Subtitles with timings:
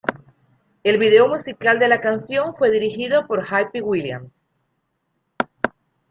[0.81, 4.33] El video musical de la canción fue dirigido por Hype Williams.